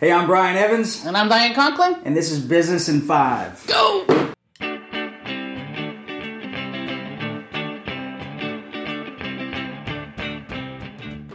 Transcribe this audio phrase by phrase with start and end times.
[0.00, 1.94] Hey, I'm Brian Evans, And I'm Diane Conklin.
[2.06, 3.62] and this is Business in Five.
[3.66, 4.06] Go!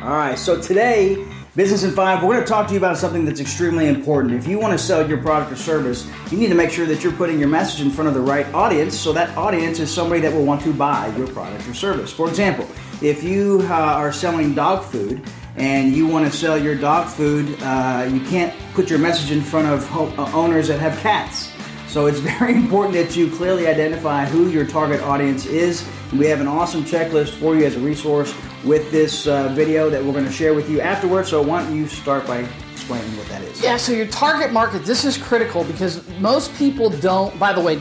[0.00, 3.24] All right, so today, Business in Five, we're going to talk to you about something
[3.24, 4.34] that's extremely important.
[4.34, 7.02] If you want to sell your product or service, you need to make sure that
[7.02, 10.20] you're putting your message in front of the right audience so that audience is somebody
[10.20, 12.12] that will want to buy your product or service.
[12.12, 12.68] For example,
[13.00, 15.20] if you uh, are selling dog food
[15.56, 19.42] and you want to sell your dog food, uh, you can't put your message in
[19.42, 21.50] front of ho- uh, owners that have cats.
[21.88, 25.86] So it's very important that you clearly identify who your target audience is.
[26.12, 28.34] We have an awesome checklist for you as a resource
[28.64, 31.28] with this uh, video that we're going to share with you afterwards.
[31.28, 33.62] So why don't you start by explaining what that is?
[33.62, 37.38] Yeah, so your target market, this is critical because most people don't.
[37.38, 37.76] By the way,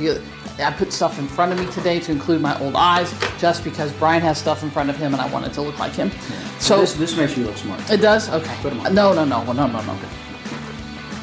[0.61, 3.91] I put stuff in front of me today to include my old eyes just because
[3.93, 6.11] Brian has stuff in front of him and I wanted to look like him.
[6.59, 7.89] So this, this makes you look smart.
[7.89, 8.29] it does?
[8.29, 8.55] Okay.
[8.61, 8.93] Put 'em on.
[8.93, 9.97] No, no, no, no, no, no.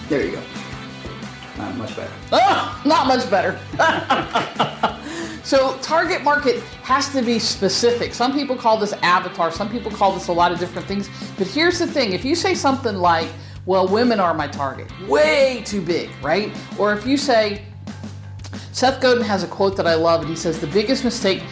[0.09, 0.43] There you go.
[1.59, 2.13] Not much better.
[2.33, 3.59] Ah, not much better.
[5.45, 8.15] so target market has to be specific.
[8.15, 9.51] Some people call this avatar.
[9.51, 11.09] Some people call this a lot of different things.
[11.37, 13.29] But here's the thing: if you say something like,
[13.67, 16.53] "Well, women are my target," way too big, right?
[16.79, 17.63] Or if you say,
[18.73, 21.43] Seth Godin has a quote that I love, and he says, The biggest mistake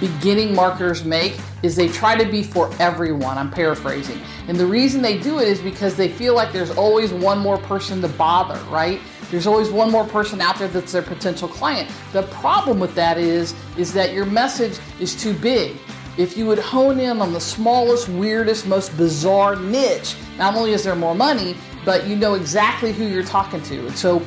[0.00, 3.38] beginning marketers make is they try to be for everyone.
[3.38, 4.20] I'm paraphrasing.
[4.46, 7.58] And the reason they do it is because they feel like there's always one more
[7.58, 9.00] person to bother, right?
[9.30, 11.90] There's always one more person out there that's their potential client.
[12.12, 15.76] The problem with that is, is that your message is too big.
[16.16, 20.82] If you would hone in on the smallest, weirdest, most bizarre niche, not only is
[20.82, 23.86] there more money, but you know exactly who you're talking to.
[23.86, 24.22] And so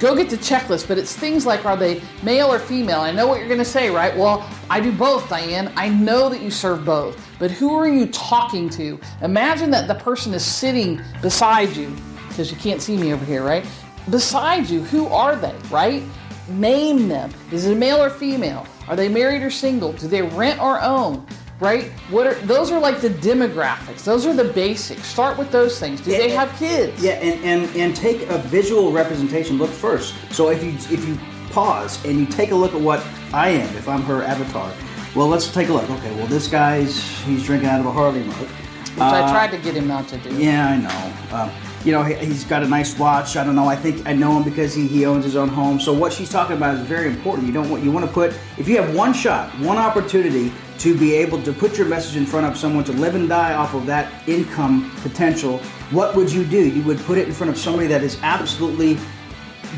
[0.00, 3.00] go get the checklist, but it's things like are they male or female?
[3.00, 4.16] I know what you're going to say, right?
[4.16, 5.70] Well, I do both, Diane.
[5.76, 8.98] I know that you serve both, but who are you talking to?
[9.22, 11.94] Imagine that the person is sitting beside you,
[12.28, 13.64] because you can't see me over here, right?
[14.08, 16.02] Beside you, who are they, right?
[16.48, 17.30] Name them.
[17.52, 18.66] Is it male or female?
[18.88, 19.92] Are they married or single?
[19.92, 21.26] Do they rent or own?
[21.60, 21.90] Right?
[22.08, 24.02] What are those are like the demographics.
[24.02, 25.06] Those are the basics.
[25.06, 26.00] Start with those things.
[26.00, 27.02] Do they have kids?
[27.02, 30.14] Yeah, and, and, and take a visual representation look first.
[30.32, 31.18] So if you if you
[31.50, 34.72] pause and you take a look at what I am, if I'm her avatar,
[35.14, 35.88] well, let's take a look.
[35.90, 38.36] Okay, well, this guy's he's drinking out of a Harley mug.
[38.36, 40.34] Which I tried to get him not to do.
[40.36, 41.36] Yeah, I know.
[41.36, 41.50] Um,
[41.84, 43.36] you know, he, he's got a nice watch.
[43.36, 43.66] I don't know.
[43.66, 45.80] I think I know him because he, he owns his own home.
[45.80, 47.46] So what she's talking about is very important.
[47.46, 50.96] You don't want you want to put if you have one shot, one opportunity to
[50.96, 53.74] be able to put your message in front of someone to live and die off
[53.74, 55.58] of that income potential.
[55.90, 56.68] What would you do?
[56.68, 58.98] You would put it in front of somebody that is absolutely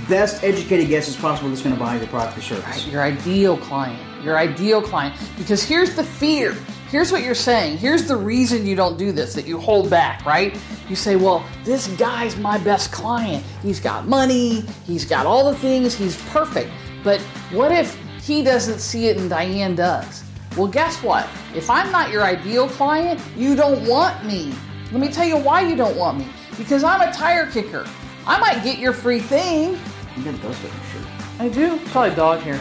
[0.08, 2.86] best educated guess as possible that's going to buy your product or service.
[2.86, 4.00] Your ideal client.
[4.24, 5.14] Your ideal client.
[5.36, 6.56] Because here's the fear.
[6.90, 7.78] Here's what you're saying.
[7.78, 10.56] Here's the reason you don't do this, that you hold back, right?
[10.88, 13.42] You say, well, this guy's my best client.
[13.62, 16.70] He's got money, he's got all the things, he's perfect.
[17.02, 17.20] But
[17.50, 20.22] what if he doesn't see it and Diane does?
[20.56, 21.26] Well, guess what?
[21.54, 24.52] If I'm not your ideal client, you don't want me.
[24.92, 26.28] Let me tell you why you don't want me.
[26.58, 27.86] Because I'm a tire kicker.
[28.26, 29.78] I might get your free thing.
[30.16, 31.12] You got those with your shirt.
[31.40, 31.78] I do.
[31.90, 32.60] Probably dog hair.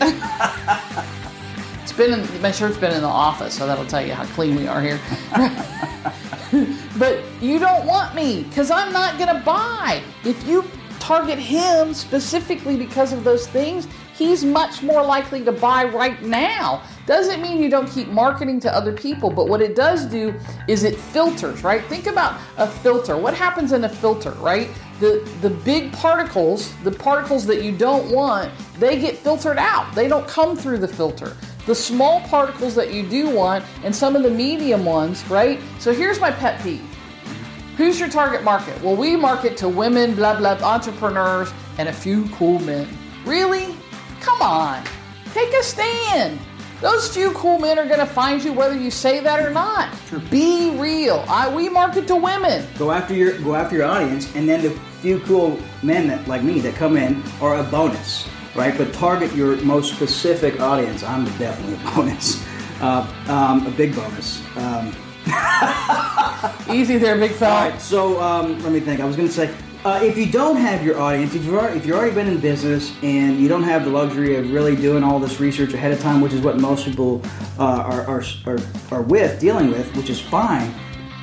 [1.82, 4.56] it's been in, my shirt's been in the office, so that'll tell you how clean
[4.56, 5.00] we are here.
[6.98, 10.02] but you don't want me because I'm not gonna buy.
[10.24, 10.64] If you
[10.98, 13.88] target him specifically because of those things,
[14.20, 16.82] he's much more likely to buy right now.
[17.06, 20.34] Doesn't mean you don't keep marketing to other people, but what it does do
[20.68, 21.82] is it filters, right?
[21.86, 23.16] Think about a filter.
[23.16, 24.68] What happens in a filter, right?
[25.00, 29.92] The the big particles, the particles that you don't want, they get filtered out.
[29.94, 31.34] They don't come through the filter.
[31.64, 35.58] The small particles that you do want and some of the medium ones, right?
[35.78, 36.84] So here's my pet peeve.
[37.78, 38.78] Who's your target market?
[38.82, 42.86] Well, we market to women, blah, blah, entrepreneurs, and a few cool men.
[43.24, 43.74] Really?
[44.20, 44.82] Come on.
[45.32, 46.38] Take a stand.
[46.80, 49.94] Those few cool men are going to find you whether you say that or not.
[50.30, 51.24] Be real.
[51.28, 52.66] I, we market to women.
[52.78, 54.70] Go after your go after your audience, and then the
[55.02, 58.76] few cool men that like me that come in are a bonus, right?
[58.78, 61.02] But target your most specific audience.
[61.02, 62.42] I'm definitely a bonus,
[62.80, 64.42] uh, um, a big bonus.
[64.56, 64.94] Um,
[66.74, 67.70] Easy there, big all fella.
[67.70, 69.00] right, so um, let me think.
[69.00, 69.54] I was going to say,
[69.84, 72.38] uh, if you don't have your audience, if you've already, if you've already been in
[72.38, 75.98] business and you don't have the luxury of really doing all this research ahead of
[76.00, 77.22] time, which is what most people
[77.58, 78.58] uh, are, are, are,
[78.90, 80.74] are with, dealing with, which is fine,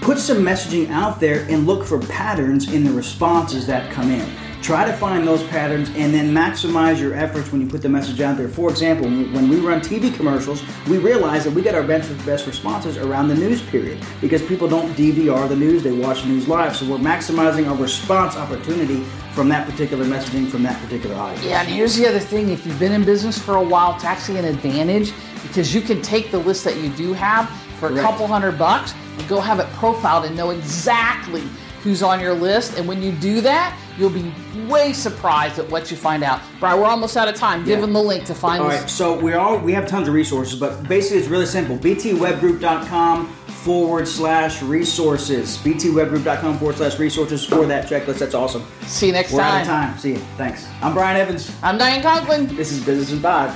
[0.01, 4.46] put some messaging out there and look for patterns in the responses that come in.
[4.61, 8.19] Try to find those patterns and then maximize your efforts when you put the message
[8.21, 8.49] out there.
[8.49, 12.09] For example, when we run TV commercials, we realize that we get our best,
[12.47, 16.47] responses around the news period because people don't DVR the news, they watch the news
[16.47, 16.75] live.
[16.75, 21.45] So we're maximizing our response opportunity from that particular messaging from that particular audience.
[21.45, 24.03] Yeah, and here's the other thing if you've been in business for a while, it's
[24.03, 25.13] actually an advantage
[25.43, 27.49] because you can take the list that you do have
[27.79, 31.43] for a couple hundred bucks and go have it profiled and know exactly
[31.87, 32.77] who's on your list.
[32.77, 34.29] And when you do that, you'll be
[34.67, 36.41] way surprised at what you find out.
[36.59, 37.59] Brian, we're almost out of time.
[37.63, 37.85] Give Yeah.
[37.85, 38.81] them the link to find All this.
[38.81, 41.77] right, so we all we have tons of resources, but basically it's really simple.
[41.77, 43.27] btwebgroup.com
[43.63, 45.57] forward slash resources.
[45.59, 48.17] btwebgroup.com forward slash resources for that checklist.
[48.19, 48.63] That's awesome.
[48.85, 49.61] See you next We're out time.
[49.61, 49.97] of time.
[49.97, 50.21] See you.
[50.35, 50.67] Thanks.
[50.81, 51.51] I'm Brian Evans.
[51.63, 52.53] I'm Diane Conklin.
[52.55, 53.55] This is Business in Five.